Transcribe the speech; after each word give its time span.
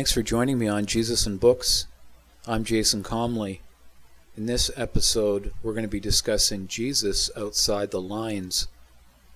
Thanks 0.00 0.12
for 0.12 0.22
joining 0.22 0.58
me 0.58 0.66
on 0.66 0.86
Jesus 0.86 1.26
and 1.26 1.38
Books. 1.38 1.86
I'm 2.46 2.64
Jason 2.64 3.02
Comley. 3.02 3.60
In 4.34 4.46
this 4.46 4.70
episode, 4.74 5.52
we're 5.62 5.74
going 5.74 5.82
to 5.82 5.88
be 5.88 6.00
discussing 6.00 6.68
Jesus 6.68 7.30
outside 7.36 7.90
the 7.90 8.00
lines, 8.00 8.68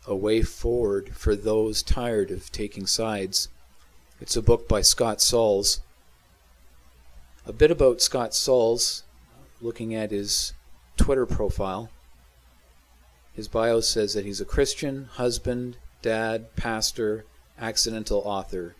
a 0.06 0.16
way 0.16 0.40
forward 0.40 1.14
for 1.14 1.36
those 1.36 1.82
tired 1.82 2.30
of 2.30 2.50
taking 2.50 2.86
sides. 2.86 3.50
It's 4.22 4.36
a 4.36 4.42
book 4.42 4.66
by 4.66 4.80
Scott 4.80 5.20
Sauls. 5.20 5.80
A 7.44 7.52
bit 7.52 7.70
about 7.70 8.00
Scott 8.00 8.34
Sauls, 8.34 9.02
looking 9.60 9.94
at 9.94 10.12
his 10.12 10.54
Twitter 10.96 11.26
profile. 11.26 11.90
His 13.34 13.48
bio 13.48 13.80
says 13.80 14.14
that 14.14 14.24
he's 14.24 14.40
a 14.40 14.46
Christian, 14.46 15.10
husband, 15.12 15.76
dad, 16.00 16.56
pastor, 16.56 17.26
accidental 17.60 18.22
author, 18.24 18.76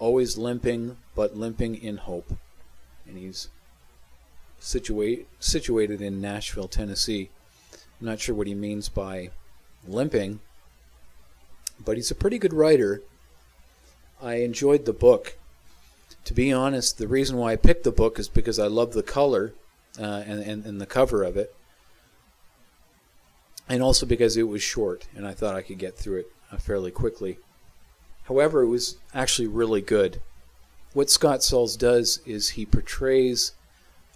always 0.00 0.36
limping, 0.36 0.96
but 1.14 1.36
limping 1.36 1.76
in 1.76 1.98
hope. 1.98 2.32
And 3.06 3.16
he's 3.16 3.48
situate, 4.58 5.28
situated 5.38 6.00
in 6.02 6.20
Nashville, 6.20 6.66
Tennessee. 6.66 7.30
I'm 8.00 8.06
not 8.06 8.18
sure 8.18 8.34
what 8.34 8.48
he 8.48 8.54
means 8.54 8.88
by 8.88 9.30
limping, 9.86 10.40
but 11.84 11.96
he's 11.96 12.10
a 12.10 12.16
pretty 12.16 12.38
good 12.38 12.54
writer. 12.54 13.02
I 14.20 14.36
enjoyed 14.36 14.86
the 14.86 14.92
book. 14.92 15.36
To 16.24 16.34
be 16.34 16.52
honest, 16.52 16.98
the 16.98 17.08
reason 17.08 17.36
why 17.36 17.52
I 17.52 17.56
picked 17.56 17.84
the 17.84 17.92
book 17.92 18.18
is 18.18 18.28
because 18.28 18.58
I 18.58 18.66
love 18.66 18.92
the 18.92 19.02
color 19.02 19.52
uh, 19.98 20.22
and, 20.26 20.42
and, 20.42 20.64
and 20.64 20.80
the 20.80 20.86
cover 20.86 21.22
of 21.22 21.36
it, 21.36 21.54
and 23.68 23.82
also 23.82 24.06
because 24.06 24.36
it 24.36 24.44
was 24.44 24.62
short 24.62 25.06
and 25.14 25.26
I 25.26 25.32
thought 25.32 25.56
I 25.56 25.62
could 25.62 25.78
get 25.78 25.96
through 25.96 26.20
it 26.20 26.32
uh, 26.50 26.56
fairly 26.56 26.90
quickly. 26.90 27.38
However, 28.30 28.62
it 28.62 28.68
was 28.68 28.96
actually 29.12 29.48
really 29.48 29.80
good. 29.80 30.22
What 30.92 31.10
Scott 31.10 31.42
Sauls 31.42 31.76
does 31.76 32.20
is 32.24 32.50
he 32.50 32.64
portrays 32.64 33.54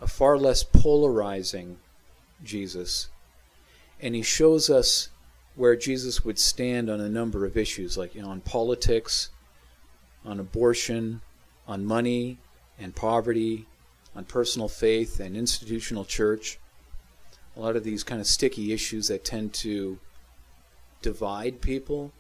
a 0.01 0.07
far 0.07 0.39
less 0.39 0.63
polarizing 0.63 1.79
Jesus, 2.41 3.09
and 4.01 4.15
he 4.15 4.23
shows 4.23 4.71
us 4.71 5.09
where 5.57 5.75
Jesus 5.75 6.25
would 6.25 6.39
stand 6.39 6.89
on 6.89 7.01
a 7.01 7.09
number 7.09 7.45
of 7.45 7.57
issues, 7.57 7.99
like 7.99 8.15
you 8.15 8.23
know, 8.23 8.29
on 8.29 8.41
politics, 8.41 9.31
on 10.25 10.39
abortion, 10.39 11.21
on 11.67 11.85
money 11.85 12.39
and 12.79 12.95
poverty, 12.95 13.67
on 14.15 14.23
personal 14.27 14.69
faith 14.69 15.19
and 15.19 15.37
institutional 15.37 16.05
church. 16.05 16.61
A 17.57 17.61
lot 17.61 17.75
of 17.75 17.83
these 17.83 18.05
kind 18.05 18.21
of 18.21 18.29
sticky 18.29 18.73
issues 18.73 19.09
that 19.09 19.25
tend 19.25 19.55
to 19.55 19.99
divide 21.03 21.61
people. 21.61 22.13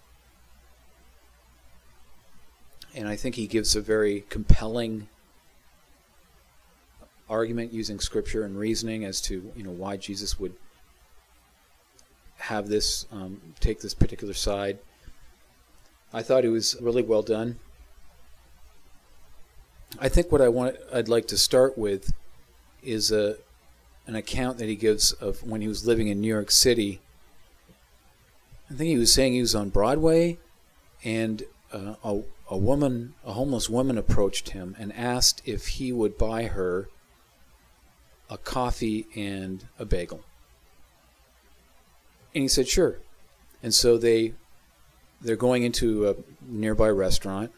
And 2.94 3.08
I 3.08 3.16
think 3.16 3.34
he 3.34 3.46
gives 3.46 3.74
a 3.74 3.80
very 3.80 4.24
compelling 4.28 5.08
argument 7.28 7.72
using 7.72 7.98
scripture 7.98 8.44
and 8.44 8.58
reasoning 8.58 9.04
as 9.04 9.20
to 9.22 9.50
you 9.56 9.62
know 9.62 9.70
why 9.70 9.96
Jesus 9.96 10.38
would 10.38 10.54
have 12.36 12.68
this 12.68 13.06
um, 13.10 13.40
take 13.60 13.80
this 13.80 13.94
particular 13.94 14.34
side. 14.34 14.78
I 16.12 16.22
thought 16.22 16.44
it 16.44 16.50
was 16.50 16.76
really 16.80 17.02
well 17.02 17.22
done. 17.22 17.58
I 19.98 20.08
think 20.08 20.30
what 20.30 20.40
I 20.40 20.48
want 20.48 20.76
I'd 20.92 21.08
like 21.08 21.26
to 21.28 21.38
start 21.38 21.78
with 21.78 22.12
is 22.82 23.10
a 23.10 23.36
an 24.06 24.14
account 24.14 24.58
that 24.58 24.68
he 24.68 24.76
gives 24.76 25.12
of 25.12 25.42
when 25.42 25.60
he 25.60 25.68
was 25.68 25.86
living 25.86 26.08
in 26.08 26.20
New 26.20 26.28
York 26.28 26.50
City. 26.50 27.00
I 28.70 28.74
think 28.74 28.88
he 28.88 28.98
was 28.98 29.12
saying 29.12 29.32
he 29.32 29.40
was 29.40 29.54
on 29.54 29.70
Broadway, 29.70 30.38
and 31.02 31.42
uh, 31.72 31.94
a 32.04 32.22
a 32.48 32.56
woman, 32.56 33.14
a 33.24 33.32
homeless 33.32 33.68
woman, 33.68 33.98
approached 33.98 34.50
him 34.50 34.76
and 34.78 34.92
asked 34.92 35.42
if 35.44 35.66
he 35.68 35.92
would 35.92 36.18
buy 36.18 36.44
her 36.44 36.88
a 38.28 38.38
coffee 38.38 39.06
and 39.14 39.66
a 39.78 39.84
bagel. 39.84 40.22
And 42.34 42.42
he 42.42 42.48
said, 42.48 42.68
"Sure." 42.68 42.98
And 43.62 43.74
so 43.74 43.96
they 43.96 44.34
they're 45.20 45.36
going 45.36 45.62
into 45.62 46.08
a 46.08 46.16
nearby 46.46 46.88
restaurant 46.90 47.52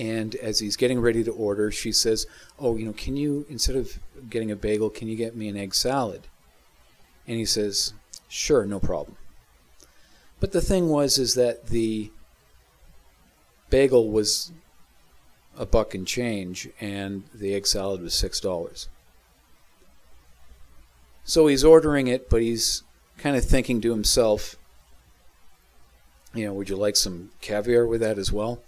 and 0.00 0.34
as 0.36 0.60
he's 0.60 0.76
getting 0.76 0.98
ready 0.98 1.22
to 1.24 1.30
order, 1.30 1.70
she 1.70 1.92
says, 1.92 2.26
"Oh, 2.58 2.76
you 2.76 2.86
know, 2.86 2.94
can 2.94 3.18
you 3.18 3.44
instead 3.50 3.76
of 3.76 3.98
getting 4.30 4.50
a 4.50 4.56
bagel, 4.56 4.88
can 4.88 5.08
you 5.08 5.16
get 5.16 5.36
me 5.36 5.46
an 5.46 5.58
egg 5.58 5.74
salad?" 5.74 6.26
And 7.26 7.36
he 7.36 7.44
says, 7.44 7.92
"Sure, 8.26 8.64
no 8.64 8.80
problem." 8.80 9.18
But 10.40 10.52
the 10.52 10.62
thing 10.62 10.88
was 10.88 11.18
is 11.18 11.34
that 11.34 11.66
the 11.66 12.10
bagel 13.70 14.10
was 14.10 14.52
a 15.56 15.66
buck 15.66 15.94
and 15.94 16.06
change 16.06 16.68
and 16.80 17.24
the 17.34 17.54
egg 17.54 17.66
salad 17.66 18.02
was 18.02 18.14
$6. 18.14 18.88
So 21.24 21.46
he's 21.46 21.64
ordering 21.64 22.08
it, 22.08 22.28
but 22.28 22.42
he's 22.42 22.82
kind 23.18 23.36
of 23.36 23.44
thinking 23.44 23.80
to 23.82 23.90
himself, 23.90 24.56
you 26.34 26.44
know, 26.44 26.52
would 26.54 26.68
you 26.68 26.76
like 26.76 26.96
some 26.96 27.30
caviar 27.40 27.86
with 27.86 28.00
that 28.00 28.18
as 28.18 28.32
well? 28.32 28.62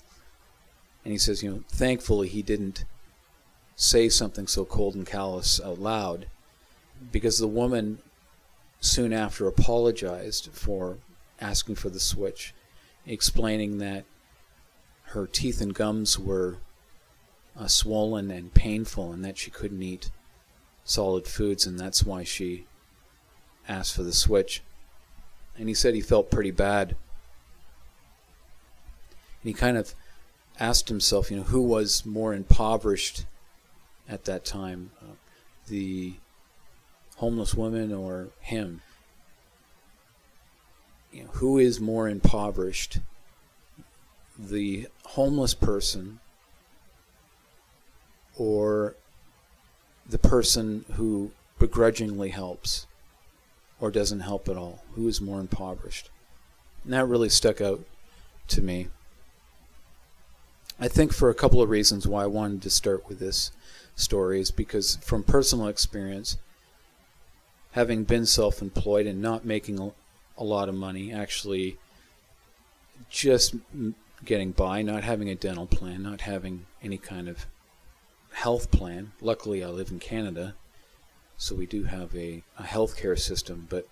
And 1.04 1.12
he 1.12 1.18
says, 1.18 1.42
you 1.42 1.50
know, 1.50 1.64
thankfully 1.68 2.28
he 2.28 2.42
didn't 2.42 2.84
say 3.74 4.08
something 4.08 4.46
so 4.46 4.64
cold 4.64 4.94
and 4.94 5.06
callous 5.06 5.60
out 5.60 5.78
loud 5.78 6.26
because 7.10 7.38
the 7.38 7.48
woman 7.48 7.98
soon 8.80 9.12
after 9.12 9.46
apologized 9.46 10.50
for 10.52 10.98
asking 11.40 11.74
for 11.74 11.88
the 11.88 12.00
switch, 12.00 12.54
explaining 13.06 13.78
that 13.78 14.04
her 15.12 15.26
teeth 15.26 15.60
and 15.60 15.74
gums 15.74 16.18
were 16.18 16.56
uh, 17.58 17.66
swollen 17.66 18.30
and 18.30 18.54
painful 18.54 19.12
and 19.12 19.24
that 19.24 19.36
she 19.36 19.50
couldn't 19.50 19.82
eat 19.82 20.10
solid 20.84 21.26
foods 21.26 21.66
and 21.66 21.78
that's 21.78 22.02
why 22.02 22.24
she 22.24 22.66
asked 23.68 23.94
for 23.94 24.02
the 24.02 24.12
switch. 24.12 24.62
And 25.56 25.68
he 25.68 25.74
said 25.74 25.94
he 25.94 26.00
felt 26.00 26.30
pretty 26.30 26.50
bad. 26.50 26.90
And 29.42 29.48
he 29.48 29.52
kind 29.52 29.76
of 29.76 29.94
asked 30.58 30.88
himself, 30.88 31.30
you 31.30 31.36
know, 31.36 31.42
who 31.42 31.62
was 31.62 32.06
more 32.06 32.32
impoverished 32.32 33.26
at 34.08 34.24
that 34.24 34.44
time, 34.44 34.92
uh, 35.00 35.14
the 35.68 36.14
homeless 37.16 37.54
woman 37.54 37.92
or 37.92 38.28
him? 38.40 38.80
You 41.12 41.24
know, 41.24 41.30
who 41.32 41.58
is 41.58 41.80
more 41.80 42.08
impoverished, 42.08 42.98
the 44.48 44.88
homeless 45.04 45.54
person 45.54 46.20
or 48.36 48.96
the 50.08 50.18
person 50.18 50.84
who 50.94 51.30
begrudgingly 51.58 52.30
helps 52.30 52.86
or 53.80 53.90
doesn't 53.90 54.20
help 54.20 54.48
at 54.48 54.56
all? 54.56 54.82
Who 54.94 55.06
is 55.08 55.20
more 55.20 55.40
impoverished? 55.40 56.10
And 56.84 56.92
that 56.92 57.06
really 57.06 57.28
stuck 57.28 57.60
out 57.60 57.80
to 58.48 58.62
me. 58.62 58.88
I 60.80 60.88
think 60.88 61.12
for 61.12 61.30
a 61.30 61.34
couple 61.34 61.62
of 61.62 61.70
reasons 61.70 62.08
why 62.08 62.24
I 62.24 62.26
wanted 62.26 62.62
to 62.62 62.70
start 62.70 63.08
with 63.08 63.20
this 63.20 63.52
story 63.94 64.40
is 64.40 64.50
because 64.50 64.96
from 64.96 65.22
personal 65.22 65.68
experience, 65.68 66.38
having 67.72 68.02
been 68.04 68.26
self-employed 68.26 69.06
and 69.06 69.22
not 69.22 69.44
making 69.44 69.78
a 70.36 70.44
lot 70.44 70.68
of 70.68 70.74
money, 70.74 71.12
actually 71.12 71.78
just 73.08 73.54
getting 74.24 74.52
by, 74.52 74.82
not 74.82 75.02
having 75.02 75.28
a 75.28 75.34
dental 75.34 75.66
plan, 75.66 76.02
not 76.02 76.22
having 76.22 76.66
any 76.82 76.98
kind 76.98 77.28
of 77.28 77.46
health 78.32 78.70
plan. 78.70 79.12
Luckily, 79.20 79.62
I 79.64 79.68
live 79.68 79.90
in 79.90 79.98
Canada, 79.98 80.54
so 81.36 81.54
we 81.54 81.66
do 81.66 81.84
have 81.84 82.14
a, 82.14 82.42
a 82.58 82.62
health 82.62 82.96
care 82.96 83.16
system, 83.16 83.66
but 83.68 83.86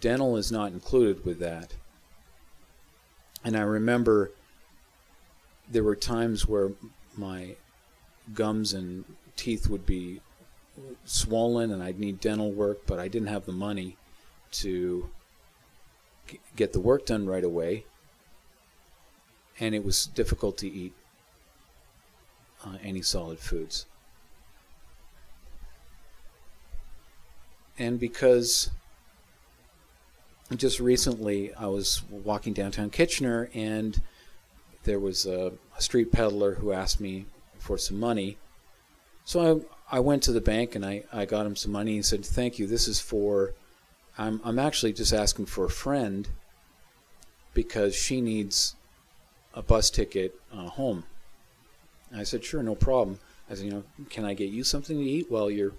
dental 0.00 0.36
is 0.36 0.52
not 0.52 0.72
included 0.72 1.24
with 1.24 1.38
that. 1.38 1.74
And 3.44 3.56
I 3.56 3.62
remember 3.62 4.30
there 5.70 5.84
were 5.84 5.96
times 5.96 6.46
where 6.46 6.72
my 7.16 7.56
gums 8.32 8.72
and 8.72 9.04
teeth 9.36 9.68
would 9.68 9.84
be 9.84 10.20
swollen 11.04 11.70
and 11.70 11.82
I'd 11.82 11.98
need 11.98 12.20
dental 12.20 12.50
work, 12.50 12.86
but 12.86 12.98
I 12.98 13.08
didn't 13.08 13.28
have 13.28 13.46
the 13.46 13.52
money 13.52 13.96
to 14.52 15.08
get 16.56 16.72
the 16.72 16.80
work 16.80 17.06
done 17.06 17.26
right 17.26 17.44
away. 17.44 17.84
And 19.60 19.74
it 19.74 19.84
was 19.84 20.06
difficult 20.06 20.58
to 20.58 20.68
eat 20.68 20.92
uh, 22.64 22.76
any 22.82 23.02
solid 23.02 23.38
foods. 23.38 23.86
And 27.78 27.98
because 27.98 28.70
just 30.56 30.78
recently 30.78 31.54
I 31.54 31.66
was 31.66 32.02
walking 32.10 32.52
downtown 32.52 32.90
Kitchener 32.90 33.50
and 33.54 34.00
there 34.84 35.00
was 35.00 35.26
a, 35.26 35.52
a, 35.76 35.82
street 35.82 36.12
peddler 36.12 36.54
who 36.54 36.72
asked 36.72 37.00
me 37.00 37.26
for 37.58 37.78
some 37.78 37.98
money. 37.98 38.36
So 39.24 39.64
I, 39.90 39.96
I 39.96 40.00
went 40.00 40.22
to 40.24 40.32
the 40.32 40.40
bank 40.40 40.74
and 40.74 40.84
I, 40.84 41.04
I 41.12 41.24
got 41.24 41.46
him 41.46 41.56
some 41.56 41.72
money. 41.72 41.96
and 41.96 42.04
said, 42.04 42.24
Thank 42.24 42.58
you. 42.58 42.66
This 42.66 42.86
is 42.86 43.00
for, 43.00 43.54
I'm, 44.16 44.40
I'm 44.44 44.58
actually 44.58 44.92
just 44.92 45.12
asking 45.12 45.46
for 45.46 45.64
a 45.64 45.70
friend 45.70 46.28
because 47.52 47.94
she 47.94 48.20
needs 48.20 48.74
a 49.54 49.62
bus 49.62 49.90
ticket 49.90 50.40
uh, 50.52 50.68
home. 50.68 51.04
And 52.10 52.20
I 52.20 52.24
said, 52.24 52.44
sure, 52.44 52.62
no 52.62 52.74
problem. 52.74 53.18
I 53.50 53.54
said, 53.54 53.66
you 53.66 53.72
know, 53.72 53.84
can 54.10 54.24
I 54.24 54.34
get 54.34 54.50
you 54.50 54.64
something 54.64 54.96
to 54.96 55.04
eat 55.04 55.30
while 55.30 55.50
you're, 55.50 55.72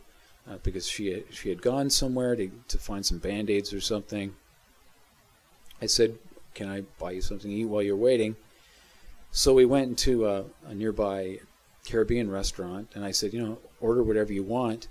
uh, 0.49 0.57
because 0.63 0.87
she 0.87 1.11
had, 1.11 1.23
she 1.31 1.49
had 1.49 1.61
gone 1.61 1.89
somewhere 1.89 2.35
to, 2.35 2.49
to 2.67 2.77
find 2.77 3.05
some 3.05 3.17
band 3.17 3.49
aids 3.49 3.73
or 3.73 3.81
something. 3.81 4.35
I 5.81 5.87
said, 5.87 6.17
can 6.53 6.69
I 6.69 6.81
buy 6.99 7.11
you 7.11 7.21
something 7.21 7.49
to 7.49 7.55
eat 7.55 7.65
while 7.65 7.81
you're 7.81 7.95
waiting? 7.95 8.35
So 9.31 9.53
we 9.53 9.65
went 9.65 9.89
into 9.89 10.27
a, 10.27 10.45
a 10.67 10.73
nearby 10.73 11.39
Caribbean 11.85 12.31
restaurant, 12.31 12.89
and 12.95 13.03
I 13.03 13.11
said, 13.11 13.33
you 13.33 13.41
know, 13.41 13.57
order 13.81 14.01
whatever 14.01 14.31
you 14.31 14.43
want. 14.43 14.87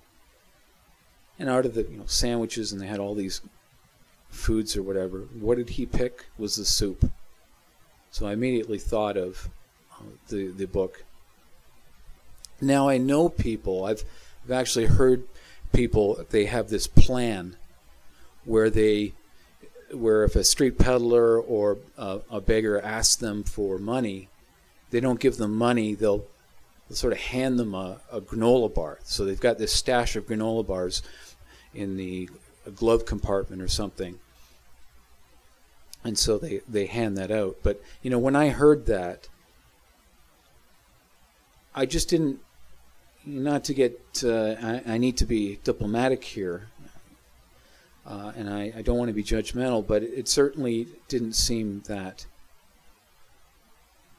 And 1.38 1.48
out 1.48 1.66
of 1.66 1.74
the 1.74 1.82
you 1.82 1.98
know 1.98 2.06
sandwiches, 2.06 2.72
and 2.72 2.80
they 2.80 2.86
had 2.86 3.00
all 3.00 3.14
these 3.14 3.40
foods 4.30 4.76
or 4.76 4.82
whatever. 4.82 5.20
What 5.38 5.56
did 5.56 5.70
he 5.70 5.86
pick? 5.86 6.26
Was 6.38 6.56
the 6.56 6.64
soup. 6.64 7.10
So 8.10 8.26
I 8.26 8.32
immediately 8.32 8.78
thought 8.78 9.16
of 9.16 9.48
uh, 9.92 10.04
the 10.28 10.48
the 10.48 10.66
book. 10.66 11.04
Now 12.60 12.88
I 12.88 12.98
know 12.98 13.28
people. 13.28 13.84
I've 13.84 14.04
I've 14.44 14.52
actually 14.52 14.86
heard 14.86 15.24
people. 15.72 16.24
They 16.30 16.44
have 16.46 16.68
this 16.68 16.86
plan 16.86 17.56
where 18.44 18.70
they 18.70 19.14
where 19.92 20.24
if 20.24 20.36
a 20.36 20.44
street 20.44 20.78
peddler 20.78 21.38
or 21.38 21.78
a, 21.96 22.20
a 22.30 22.40
beggar 22.40 22.80
asks 22.80 23.16
them 23.16 23.42
for 23.42 23.78
money, 23.78 24.28
they 24.90 25.00
don't 25.00 25.20
give 25.20 25.36
them 25.36 25.54
money. 25.54 25.94
They'll 25.94 26.24
sort 26.90 27.12
of 27.12 27.18
hand 27.18 27.58
them 27.58 27.74
a, 27.74 28.00
a, 28.12 28.20
granola 28.20 28.72
bar. 28.72 28.98
So 29.04 29.24
they've 29.24 29.40
got 29.40 29.58
this 29.58 29.72
stash 29.72 30.16
of 30.16 30.26
granola 30.26 30.66
bars 30.66 31.02
in 31.72 31.96
the 31.96 32.28
glove 32.74 33.06
compartment 33.06 33.62
or 33.62 33.68
something. 33.68 34.18
And 36.04 36.18
so 36.18 36.36
they, 36.36 36.60
they 36.68 36.86
hand 36.86 37.16
that 37.16 37.30
out. 37.30 37.56
But, 37.62 37.82
you 38.02 38.10
know, 38.10 38.18
when 38.18 38.36
I 38.36 38.50
heard 38.50 38.86
that, 38.86 39.28
I 41.74 41.86
just 41.86 42.10
didn't, 42.10 42.40
not 43.24 43.64
to 43.64 43.74
get, 43.74 43.98
uh, 44.22 44.54
I, 44.62 44.82
I, 44.86 44.98
need 44.98 45.16
to 45.16 45.24
be 45.24 45.58
diplomatic 45.64 46.22
here, 46.22 46.68
uh, 48.06 48.32
and 48.36 48.50
I, 48.50 48.72
I 48.76 48.82
don't 48.82 48.98
want 48.98 49.08
to 49.08 49.14
be 49.14 49.24
judgmental, 49.24 49.84
but 49.84 50.02
it, 50.02 50.12
it 50.14 50.28
certainly 50.28 50.88
didn't 51.08 51.32
seem 51.32 51.82
that 51.86 52.26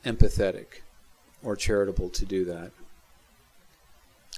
empathetic 0.03 0.81
or 1.45 1.56
charitable 1.56 2.09
to 2.09 2.25
do 2.25 2.44
that. 2.45 2.71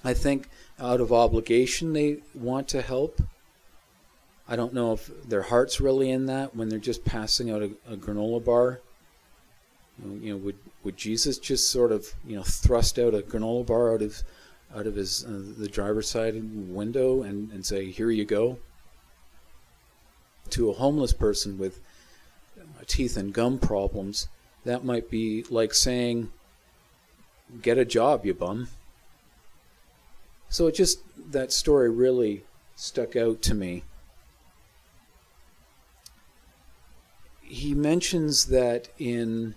I 0.04 0.14
think 0.14 0.50
out 0.80 1.02
of 1.02 1.12
obligation 1.12 1.94
they 1.94 2.18
want 2.36 2.68
to 2.70 2.82
help. 2.82 3.22
I 4.48 4.56
don't 4.56 4.74
know 4.74 4.94
if 4.94 5.10
their 5.28 5.42
heart's 5.42 5.82
really 5.82 6.12
in 6.12 6.28
that 6.28 6.56
when 6.56 6.70
they're 6.70 6.80
just 6.80 7.04
passing 7.04 7.50
out 7.50 7.62
a, 7.64 7.72
a 7.92 7.98
granola 7.98 8.44
bar. 8.44 8.82
You 10.22 10.34
know, 10.34 10.38
would 10.38 10.58
would 10.84 10.96
Jesus 10.96 11.40
just 11.40 11.72
sort 11.72 11.92
of 11.92 12.14
you 12.26 12.36
know 12.36 12.44
thrust 12.44 13.00
out 13.00 13.16
a 13.16 13.22
granola 13.22 13.66
bar 13.66 13.94
out 13.94 14.04
of 14.04 14.22
out 14.76 14.86
of 14.86 14.96
his 14.96 15.26
uh, 15.26 15.42
the 15.58 15.68
driver's 15.68 16.08
side 16.08 16.36
window 16.70 17.24
and, 17.24 17.52
and 17.52 17.66
say, 17.66 17.90
"Here 17.90 18.12
you 18.12 18.26
go." 18.26 18.60
To 20.52 20.70
a 20.70 20.74
homeless 20.74 21.12
person 21.12 21.58
with 21.58 21.82
teeth 22.86 23.18
and 23.18 23.34
gum 23.34 23.60
problems, 23.60 24.28
that 24.64 24.86
might 24.86 25.10
be 25.10 25.44
like 25.50 25.74
saying, 25.74 26.32
get 27.62 27.78
a 27.78 27.86
job, 27.86 28.26
you 28.26 28.34
bum. 28.34 28.68
So 30.50 30.68
it 30.68 30.76
just, 30.76 31.00
that 31.32 31.52
story 31.52 31.90
really 31.90 32.44
stuck 32.76 33.16
out 33.16 33.42
to 33.44 33.54
me. 33.54 33.84
He 37.42 37.74
mentions 37.74 38.48
that 38.48 38.90
in 38.98 39.56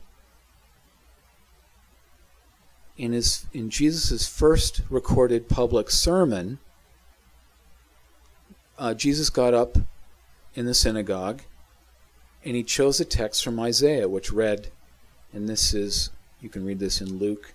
in 2.96 3.12
his 3.12 3.46
in 3.52 3.70
Jesus' 3.70 4.28
first 4.28 4.82
recorded 4.90 5.48
public 5.48 5.90
sermon, 5.90 6.58
uh, 8.78 8.94
Jesus 8.94 9.30
got 9.30 9.54
up 9.54 9.78
in 10.54 10.66
the 10.66 10.74
synagogue 10.74 11.42
and 12.44 12.54
he 12.54 12.62
chose 12.62 13.00
a 13.00 13.04
text 13.04 13.42
from 13.42 13.58
Isaiah, 13.58 14.08
which 14.08 14.30
read, 14.30 14.68
and 15.32 15.48
this 15.48 15.74
is 15.74 16.10
you 16.40 16.48
can 16.48 16.64
read 16.64 16.78
this 16.78 17.00
in 17.00 17.18
Luke 17.18 17.54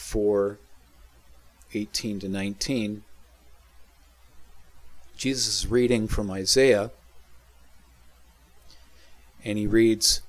4 0.00 0.58
18 1.72 2.20
to 2.20 2.28
19. 2.28 3.04
Jesus 5.16 5.62
is 5.62 5.70
reading 5.70 6.08
from 6.08 6.30
Isaiah, 6.30 6.90
and 9.44 9.56
he 9.56 9.68
reads 9.68 10.22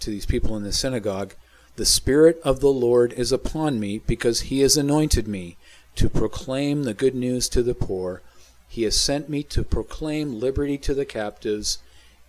to 0.00 0.10
these 0.10 0.24
people 0.24 0.56
in 0.56 0.62
the 0.62 0.72
synagogue 0.72 1.34
The 1.74 1.84
Spirit 1.84 2.40
of 2.44 2.60
the 2.60 2.72
Lord 2.72 3.12
is 3.12 3.30
upon 3.30 3.78
me, 3.78 3.98
because 3.98 4.42
he 4.42 4.60
has 4.60 4.76
anointed 4.76 5.28
me 5.28 5.58
to 5.96 6.08
proclaim 6.08 6.84
the 6.84 6.94
good 6.94 7.14
news 7.14 7.48
to 7.50 7.62
the 7.62 7.74
poor. 7.74 8.22
He 8.68 8.84
has 8.84 8.98
sent 8.98 9.28
me 9.28 9.42
to 9.42 9.62
proclaim 9.62 10.40
liberty 10.40 10.78
to 10.78 10.94
the 10.94 11.04
captives 11.04 11.78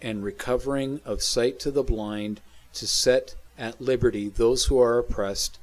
and 0.02 0.24
recovering 0.24 1.00
of 1.06 1.22
sight 1.22 1.60
to 1.62 1.72
the 1.72 1.84
blind, 1.84 2.42
to 2.74 2.86
set 2.86 3.36
at 3.58 3.80
liberty 3.80 4.28
those 4.28 4.66
who 4.66 4.78
are 4.82 4.98
oppressed 4.98 5.58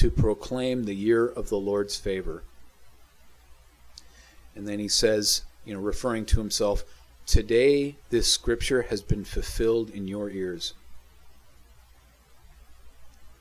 to 0.00 0.10
proclaim 0.10 0.84
the 0.84 0.94
year 0.94 1.26
of 1.26 1.48
the 1.48 1.58
Lord's 1.58 1.96
favor. 1.96 2.42
And 4.54 4.66
then 4.66 4.78
he 4.78 4.88
says, 4.88 5.42
you 5.64 5.74
know, 5.74 5.80
referring 5.80 6.26
to 6.26 6.38
himself, 6.38 6.84
Today 7.30 7.94
this 8.08 8.32
scripture 8.32 8.82
has 8.90 9.02
been 9.02 9.24
fulfilled 9.24 9.90
in 9.90 10.08
your 10.08 10.30
ears. 10.30 10.74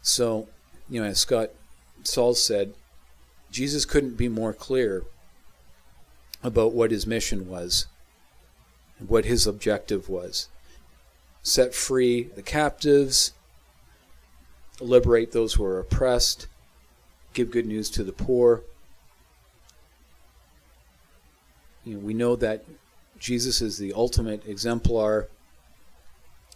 So, 0.03 0.47
you 0.88 1.01
know, 1.01 1.07
as 1.07 1.21
Scott 1.21 1.50
Saul 2.03 2.35
said, 2.35 2.75
Jesus 3.50 3.85
couldn't 3.85 4.15
be 4.15 4.29
more 4.29 4.53
clear 4.53 5.06
about 6.44 6.73
what 6.73 6.91
his 6.91 7.07
mission 7.07 7.50
was, 7.50 7.88
what 8.99 9.25
his 9.25 9.47
objective 9.47 10.07
was. 10.07 10.49
Set 11.42 11.73
free 11.73 12.23
the 12.35 12.44
captives, 12.44 13.33
liberate 14.80 15.31
those 15.31 15.54
who 15.54 15.66
are 15.66 15.80
oppressed, 15.80 16.48
give 17.33 17.52
good 17.52 17.66
news 17.66 17.90
to 17.92 18.04
the 18.04 18.12
poor. 18.12 18.64
You 21.83 21.95
know, 21.95 22.00
we 22.00 22.14
know 22.14 22.36
that 22.36 22.66
Jesus 23.18 23.62
is 23.62 23.78
the 23.78 23.94
ultimate 23.94 24.48
exemplar, 24.48 25.28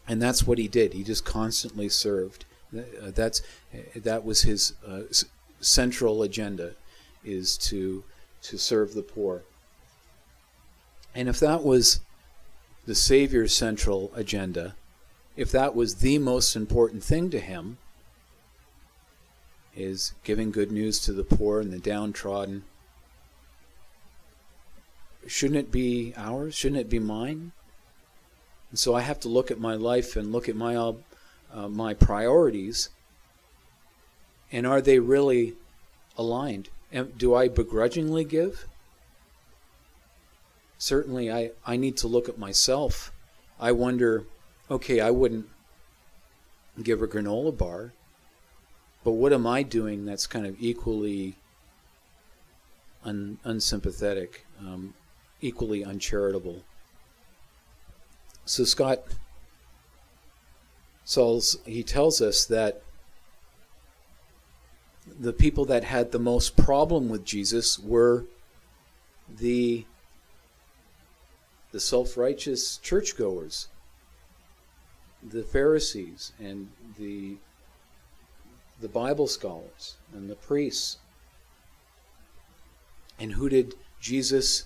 and 0.08 0.22
that's 0.22 0.46
what 0.46 0.58
he 0.58 0.68
did. 0.68 0.94
He 0.94 1.04
just 1.04 1.26
constantly 1.26 1.90
served. 1.90 2.46
Uh, 2.76 3.12
that's 3.14 3.42
that 3.96 4.24
was 4.24 4.42
his 4.42 4.74
uh, 4.88 5.02
central 5.60 6.24
agenda, 6.24 6.74
is 7.24 7.58
to 7.58 8.04
to 8.44 8.58
serve 8.58 8.94
the 8.94 9.02
poor. 9.02 9.44
And 11.16 11.30
if 11.30 11.40
that 11.40 11.64
was 11.64 12.02
the 12.86 12.96
Savior's 12.96 13.54
central 13.54 14.12
agenda, 14.16 14.76
if 15.36 15.52
that 15.52 15.76
was 15.76 15.96
the 15.96 16.18
most 16.18 16.56
important 16.56 17.04
thing 17.04 17.30
to 17.30 17.40
him, 17.40 17.78
is 19.76 20.14
giving 20.24 20.52
good 20.52 20.72
news 20.72 21.00
to 21.00 21.14
the 21.14 21.24
poor 21.24 21.60
and 21.60 21.72
the 21.72 21.80
downtrodden. 21.80 22.64
Shouldn't 25.26 25.60
it 25.60 25.72
be 25.72 26.14
ours? 26.18 26.54
Shouldn't 26.56 26.82
it 26.82 26.90
be 26.90 27.00
mine? 27.00 27.54
And 28.70 28.80
so 28.80 28.94
I 28.94 29.02
have 29.02 29.20
to 29.22 29.30
look 29.30 29.52
at 29.52 29.60
my 29.60 29.76
life 29.76 30.16
and 30.16 30.32
look 30.32 30.50
at 30.50 30.56
my 30.56 30.76
uh, 30.76 31.70
my 31.70 31.94
priorities. 31.94 32.90
And 34.52 34.68
are 34.68 34.82
they 34.82 35.00
really 35.00 35.54
aligned? 36.18 36.70
And 36.92 37.18
do 37.18 37.34
I 37.34 37.48
begrudgingly 37.48 38.24
give? 38.24 38.68
Certainly, 40.78 41.32
I, 41.32 41.52
I 41.66 41.78
need 41.78 41.98
to 41.98 42.08
look 42.08 42.28
at 42.28 42.38
myself. 42.38 43.12
I 43.60 43.72
wonder, 43.72 44.26
okay, 44.70 45.00
I 45.00 45.12
wouldn't 45.12 45.48
give 46.82 47.02
a 47.02 47.08
granola 47.08 47.58
bar 47.58 47.94
but 49.04 49.12
what 49.12 49.34
am 49.34 49.46
I 49.46 49.64
doing 49.64 50.06
that's 50.06 50.28
kind 50.28 50.46
of 50.46 50.56
equally 50.60 51.36
un, 53.04 53.38
unsympathetic, 53.44 54.46
um, 54.60 54.94
equally 55.42 55.84
uncharitable? 55.84 56.64
So 58.46 58.64
Scott 58.64 59.04
Sauls 61.06 61.58
he 61.66 61.84
tells 61.84 62.22
us 62.22 62.46
that 62.46 62.82
the 65.20 65.34
people 65.34 65.66
that 65.66 65.84
had 65.84 66.12
the 66.12 66.20
most 66.20 66.56
problem 66.56 67.10
with 67.10 67.26
Jesus 67.26 67.78
were 67.78 68.26
the 69.30 69.86
the 71.72 71.80
self-righteous 71.80 72.78
churchgoers, 72.78 73.68
the 75.22 75.44
Pharisees 75.44 76.32
and 76.40 76.70
the 77.00 77.38
the 78.84 78.88
Bible 78.88 79.26
scholars 79.26 79.96
and 80.14 80.30
the 80.30 80.36
priests. 80.36 80.98
And 83.18 83.34
who 83.34 83.50
did 83.50 83.74
Jesus 84.00 84.66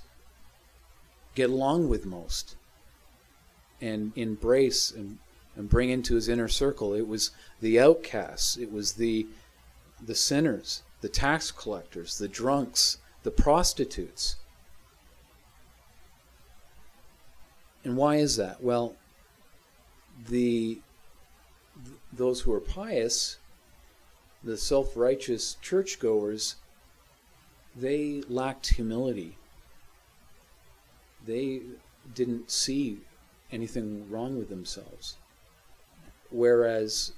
get 1.35 1.51
along 1.51 1.87
with 1.87 2.03
most 2.03 2.55
and 3.79 4.11
embrace 4.15 4.89
and, 4.89 5.19
and 5.55 5.69
bring 5.69 5.91
into 5.91 6.15
his 6.15 6.27
inner 6.27 6.47
circle. 6.47 6.95
It 6.95 7.07
was 7.07 7.29
the 7.61 7.79
outcasts, 7.79 8.57
it 8.57 8.71
was 8.71 8.93
the 8.93 9.27
the 10.01 10.15
sinners, 10.15 10.83
the 11.01 11.09
tax 11.09 11.51
collectors, 11.51 12.17
the 12.17 12.27
drunks, 12.27 12.97
the 13.23 13.31
prostitutes. 13.31 14.35
And 17.83 17.97
why 17.97 18.17
is 18.17 18.35
that? 18.37 18.61
Well, 18.61 18.95
the 20.27 20.81
those 22.11 22.41
who 22.41 22.53
are 22.53 22.59
pious, 22.59 23.37
the 24.43 24.57
self-righteous 24.57 25.57
churchgoers, 25.61 26.55
they 27.75 28.23
lacked 28.27 28.67
humility. 28.67 29.37
They 31.25 31.61
didn't 32.13 32.49
see 32.51 32.99
anything 33.51 34.09
wrong 34.09 34.37
with 34.37 34.49
themselves. 34.49 35.17
Whereas 36.29 37.13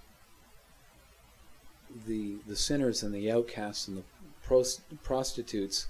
the 2.06 2.38
the 2.48 2.56
sinners 2.56 3.02
and 3.02 3.14
the 3.14 3.32
outcasts 3.32 3.88
and 3.88 3.98
the 3.98 4.04
pros, 4.44 4.82
prostitutes, 5.04 5.88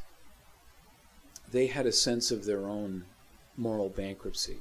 they 1.51 1.67
had 1.67 1.86
a 1.86 1.91
sense 1.91 2.31
of 2.31 2.45
their 2.45 2.67
own 2.67 3.05
moral 3.57 3.89
bankruptcy. 3.89 4.59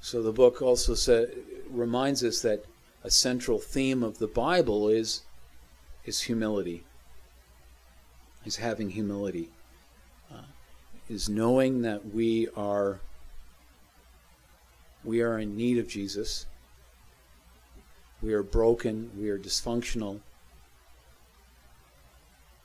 So 0.00 0.20
the 0.20 0.32
book 0.32 0.60
also 0.60 0.94
sa- 0.94 1.26
reminds 1.70 2.24
us 2.24 2.42
that 2.42 2.64
a 3.04 3.10
central 3.10 3.58
theme 3.58 4.02
of 4.02 4.18
the 4.18 4.26
Bible 4.26 4.88
is 4.88 5.22
is 6.04 6.22
humility. 6.22 6.84
Is 8.44 8.56
having 8.56 8.90
humility. 8.90 9.50
Uh, 10.32 10.42
is 11.08 11.28
knowing 11.28 11.82
that 11.82 12.12
we 12.12 12.48
are 12.56 13.00
we 15.04 15.20
are 15.20 15.38
in 15.38 15.56
need 15.56 15.78
of 15.78 15.88
Jesus. 15.88 16.46
We 18.20 18.34
are 18.34 18.42
broken, 18.42 19.10
we 19.18 19.30
are 19.30 19.38
dysfunctional. 19.38 20.20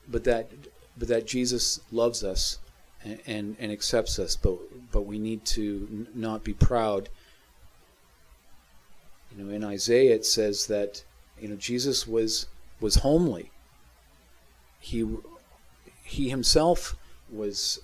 But 0.08 0.24
that 0.24 0.50
but 0.96 1.08
that 1.08 1.26
Jesus 1.26 1.80
loves 1.92 2.24
us 2.24 2.58
and, 3.04 3.56
and, 3.58 3.70
accepts 3.70 4.18
us, 4.18 4.36
but 4.36 4.58
but 4.90 5.02
we 5.02 5.18
need 5.18 5.44
to 5.46 5.88
n- 5.90 6.08
not 6.14 6.42
be 6.42 6.54
proud 6.54 7.08
you 9.38 9.44
know, 9.44 9.52
in 9.54 9.62
Isaiah 9.62 10.16
it 10.16 10.26
says 10.26 10.66
that 10.66 11.04
you 11.40 11.48
know 11.48 11.54
Jesus 11.54 12.08
was 12.08 12.46
was 12.80 12.96
homely. 12.96 13.52
He 14.80 15.06
he 16.02 16.28
himself 16.28 16.96
was 17.30 17.80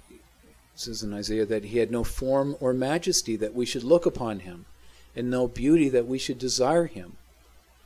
says 0.75 1.04
in 1.04 1.14
Isaiah 1.14 1.46
that 1.46 1.66
he 1.66 1.78
had 1.78 1.92
no 1.92 2.02
form 2.02 2.56
or 2.58 2.73
majesty 2.73 3.37
that 3.37 3.54
we 3.54 3.64
should 3.64 3.84
look 3.84 4.04
upon 4.04 4.40
him, 4.40 4.66
and 5.14 5.30
no 5.30 5.46
beauty 5.46 5.88
that 5.88 6.08
we 6.08 6.18
should 6.18 6.38
desire 6.38 6.87
him. 6.87 7.16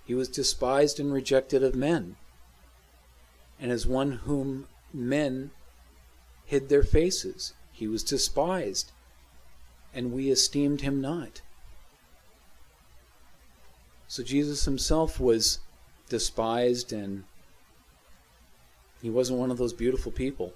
He 0.06 0.14
was 0.14 0.28
despised 0.28 0.98
and 0.98 1.12
rejected 1.12 1.62
of 1.62 1.74
men, 1.74 2.16
and 3.60 3.70
as 3.70 3.86
one 3.86 4.12
whom 4.12 4.66
men 4.94 5.50
hid 6.46 6.70
their 6.70 6.82
faces. 6.82 7.52
He 7.72 7.86
was 7.86 8.02
despised, 8.02 8.92
and 9.92 10.10
we 10.10 10.30
esteemed 10.30 10.80
him 10.80 11.02
not. 11.02 11.42
So 14.08 14.22
Jesus 14.22 14.64
himself 14.64 15.20
was 15.20 15.60
despised 16.08 16.92
and 16.92 17.24
he 19.02 19.10
wasn't 19.10 19.38
one 19.38 19.50
of 19.50 19.58
those 19.58 19.74
beautiful 19.74 20.10
people. 20.10 20.54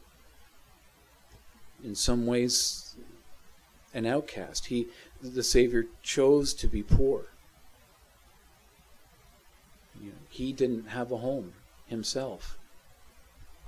In 1.85 1.95
some 1.95 2.27
ways, 2.27 2.97
an 3.93 4.07
outcast. 4.07 4.67
He, 4.67 4.89
the 5.21 5.43
Savior, 5.43 5.87
chose 6.03 6.55
to 6.55 6.67
be 6.67 6.83
poor. 6.83 7.27
You 10.01 10.09
know, 10.09 10.17
he 10.31 10.53
didn't 10.53 10.89
have 10.89 11.13
a 11.13 11.19
home 11.19 11.53
himself. 11.87 12.59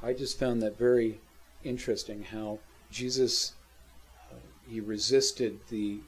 I 0.02 0.14
just 0.14 0.38
found 0.38 0.62
that 0.62 0.78
very 0.78 1.20
interesting. 1.62 2.24
How 2.24 2.58
Jesus 2.90 3.52
uh, 4.30 4.36
he 4.68 4.80
resisted 4.80 5.60
the 5.68 6.00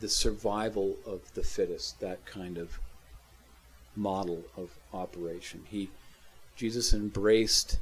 the 0.00 0.08
survival 0.08 0.96
of 1.06 1.32
the 1.34 1.42
fittest, 1.42 1.98
that 2.00 2.24
kind 2.24 2.58
of 2.58 2.78
model 3.98 4.44
of 4.56 4.70
operation. 4.94 5.64
He, 5.68 5.90
Jesus 6.56 6.94
embraced 6.94 7.80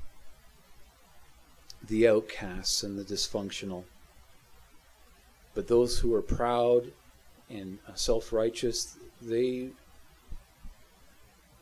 the 1.87 2.09
outcasts 2.09 2.83
and 2.83 2.99
the 2.99 3.05
dysfunctional. 3.05 3.85
But 5.55 5.69
those 5.69 5.99
who 5.99 6.15
are 6.15 6.23
proud 6.23 6.93
and 7.49 7.79
uh, 7.89 7.95
self 7.95 8.33
righteous, 8.33 8.97
they, 9.23 9.69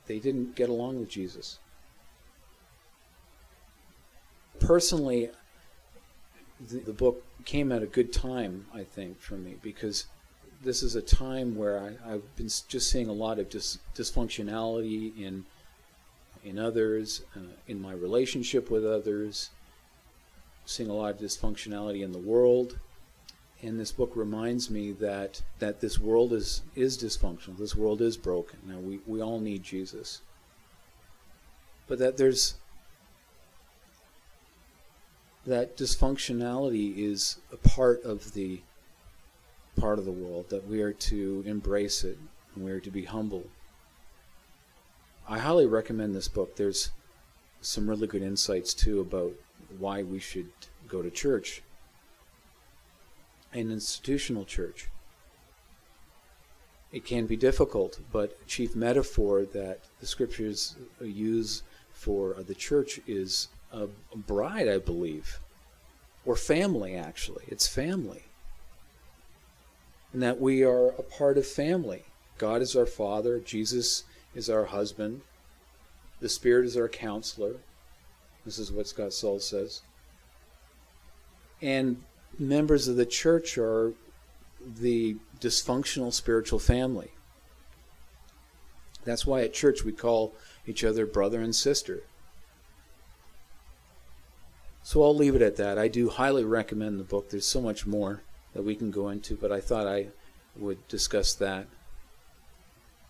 they 0.06 0.18
didn't 0.18 0.56
get 0.56 0.68
along 0.68 1.00
with 1.00 1.08
Jesus. 1.08 1.58
Personally, 4.60 5.30
the, 6.60 6.78
the 6.78 6.92
book 6.92 7.24
came 7.44 7.70
at 7.70 7.82
a 7.82 7.86
good 7.86 8.12
time, 8.12 8.66
I 8.72 8.84
think, 8.84 9.20
for 9.20 9.34
me, 9.34 9.56
because 9.62 10.06
this 10.64 10.82
is 10.82 10.96
a 10.96 11.02
time 11.02 11.54
where 11.54 11.78
I, 12.06 12.10
have 12.10 12.36
been 12.36 12.48
just 12.68 12.90
seeing 12.90 13.08
a 13.08 13.12
lot 13.12 13.38
of 13.38 13.50
dis, 13.50 13.78
dysfunctionality 13.94 15.16
in 15.20 15.44
in 16.44 16.58
others, 16.58 17.22
uh, 17.36 17.40
in 17.66 17.80
my 17.80 17.92
relationship 17.92 18.70
with 18.70 18.84
others, 18.84 19.50
seeing 20.66 20.90
a 20.90 20.92
lot 20.94 21.14
of 21.14 21.18
dysfunctionality 21.18 22.04
in 22.04 22.12
the 22.12 22.18
world. 22.18 22.78
And 23.62 23.80
this 23.80 23.92
book 23.92 24.12
reminds 24.14 24.70
me 24.70 24.92
that, 24.92 25.40
that 25.58 25.80
this 25.80 25.98
world 25.98 26.34
is, 26.34 26.62
is 26.74 26.98
dysfunctional. 26.98 27.56
This 27.56 27.74
world 27.74 28.02
is 28.02 28.18
broken. 28.18 28.58
Now, 28.66 28.78
we, 28.78 29.00
we 29.06 29.22
all 29.22 29.40
need 29.40 29.62
Jesus. 29.62 30.20
But 31.86 31.98
that 31.98 32.18
there's 32.18 32.56
that 35.46 35.76
dysfunctionality 35.76 36.96
is 36.96 37.38
a 37.52 37.56
part 37.56 38.02
of 38.02 38.32
the 38.32 38.60
part 39.76 39.98
of 39.98 40.04
the 40.04 40.12
world, 40.12 40.48
that 40.50 40.66
we 40.68 40.82
are 40.82 40.92
to 40.92 41.42
embrace 41.46 42.04
it 42.04 42.18
and 42.54 42.64
we 42.64 42.70
are 42.70 42.80
to 42.80 42.90
be 42.90 43.04
humble. 43.04 43.44
I 45.28 45.38
highly 45.38 45.66
recommend 45.66 46.14
this 46.14 46.28
book. 46.28 46.56
There's 46.56 46.90
some 47.60 47.88
really 47.88 48.06
good 48.06 48.22
insights 48.22 48.74
too 48.74 49.00
about 49.00 49.32
why 49.78 50.02
we 50.02 50.18
should 50.18 50.50
go 50.86 51.02
to 51.02 51.10
church, 51.10 51.62
an 53.52 53.70
institutional 53.70 54.44
church. 54.44 54.88
It 56.92 57.04
can 57.04 57.26
be 57.26 57.36
difficult, 57.36 57.98
but 58.12 58.46
chief 58.46 58.76
metaphor 58.76 59.44
that 59.46 59.80
the 59.98 60.06
scriptures 60.06 60.76
use 61.00 61.62
for 61.90 62.34
the 62.34 62.54
church 62.54 63.00
is 63.06 63.48
a 63.72 63.88
bride, 64.14 64.68
I 64.68 64.78
believe, 64.78 65.40
or 66.24 66.36
family, 66.36 66.94
actually. 66.94 67.44
It's 67.48 67.66
family 67.66 68.24
and 70.14 70.22
that 70.22 70.40
we 70.40 70.62
are 70.62 70.90
a 70.90 71.02
part 71.02 71.36
of 71.36 71.46
family. 71.46 72.04
God 72.38 72.62
is 72.62 72.76
our 72.76 72.86
Father, 72.86 73.40
Jesus 73.40 74.04
is 74.34 74.48
our 74.48 74.66
husband, 74.66 75.22
the 76.20 76.28
Spirit 76.28 76.64
is 76.64 76.76
our 76.76 76.88
counselor. 76.88 77.56
This 78.46 78.58
is 78.58 78.70
what 78.70 78.86
Scott 78.86 79.12
Sauls 79.12 79.46
says. 79.46 79.82
And 81.60 82.02
members 82.38 82.86
of 82.86 82.96
the 82.96 83.06
church 83.06 83.58
are 83.58 83.92
the 84.64 85.16
dysfunctional 85.40 86.12
spiritual 86.12 86.58
family. 86.60 87.10
That's 89.04 89.26
why 89.26 89.42
at 89.42 89.52
church 89.52 89.82
we 89.82 89.92
call 89.92 90.34
each 90.66 90.84
other 90.84 91.06
brother 91.06 91.40
and 91.40 91.54
sister. 91.54 92.04
So 94.82 95.02
I'll 95.02 95.14
leave 95.14 95.34
it 95.34 95.42
at 95.42 95.56
that. 95.56 95.76
I 95.78 95.88
do 95.88 96.08
highly 96.08 96.44
recommend 96.44 97.00
the 97.00 97.04
book. 97.04 97.30
There's 97.30 97.46
so 97.46 97.60
much 97.60 97.86
more 97.86 98.22
that 98.54 98.64
we 98.64 98.74
can 98.74 98.90
go 98.90 99.08
into, 99.08 99.36
but 99.36 99.52
I 99.52 99.60
thought 99.60 99.86
I 99.86 100.08
would 100.56 100.86
discuss 100.88 101.34
that. 101.34 101.66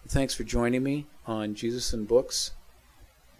Thanks 0.08 0.34
for 0.34 0.44
joining 0.44 0.82
me 0.82 1.06
on 1.26 1.54
Jesus 1.54 1.92
and 1.92 2.08
Books. 2.08 2.52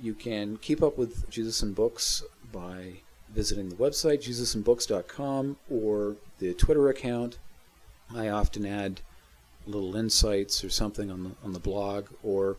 You 0.01 0.15
can 0.15 0.57
keep 0.59 0.83
up 0.83 0.97
with 0.97 1.29
Jesus 1.31 1.63
and 1.63 1.75
Books 1.75 2.23
by 2.53 3.01
visiting 3.31 3.69
the 3.69 3.77
website, 3.77 4.23
jesusandbooks.com, 4.23 5.57
or 5.71 6.17
the 6.39 6.55
Twitter 6.55 6.89
account. 6.89 7.39
I 8.15 8.29
often 8.29 8.65
add 8.65 9.01
little 9.67 9.97
insights 9.97 10.63
or 10.63 10.71
something 10.71 11.11
on 11.11 11.25
the, 11.25 11.31
on 11.43 11.53
the 11.53 11.59
blog 11.59 12.07
or 12.23 12.57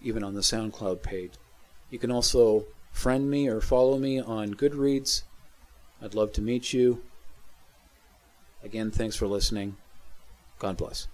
even 0.00 0.22
on 0.22 0.34
the 0.34 0.40
SoundCloud 0.40 1.02
page. 1.02 1.32
You 1.90 1.98
can 1.98 2.10
also 2.10 2.66
friend 2.92 3.30
me 3.30 3.48
or 3.48 3.60
follow 3.60 3.98
me 3.98 4.20
on 4.20 4.54
Goodreads. 4.54 5.22
I'd 6.02 6.14
love 6.14 6.32
to 6.34 6.42
meet 6.42 6.72
you. 6.72 7.02
Again, 8.66 8.90
thanks 8.90 9.14
for 9.14 9.28
listening. 9.28 9.76
God 10.58 10.76
bless. 10.76 11.06